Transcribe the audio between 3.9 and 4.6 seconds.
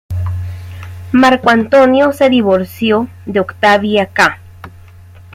ca.